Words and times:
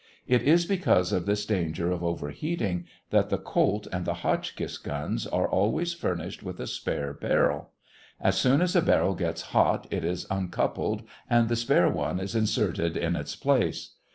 It 0.25 0.41
is 0.41 0.65
because 0.65 1.11
of 1.11 1.27
this 1.27 1.45
danger 1.45 1.91
of 1.91 2.03
overheating 2.03 2.87
that 3.11 3.29
the 3.29 3.37
Colt 3.37 3.85
and 3.91 4.03
the 4.03 4.15
Hotchkiss 4.25 4.79
guns 4.79 5.27
are 5.27 5.47
always 5.47 5.93
furnished 5.93 6.41
with 6.41 6.59
a 6.59 6.65
spare 6.65 7.13
barrel. 7.13 7.69
As 8.19 8.35
soon 8.35 8.63
as 8.63 8.75
a 8.75 8.81
barrel 8.81 9.13
gets 9.13 9.43
hot 9.53 9.85
it 9.91 10.03
is 10.03 10.25
uncoupled 10.31 11.03
and 11.29 11.49
the 11.49 11.55
spare 11.55 11.87
one 11.91 12.19
is 12.19 12.33
inserted 12.33 12.97
in 12.97 13.15
its 13.15 13.35
place. 13.35 13.91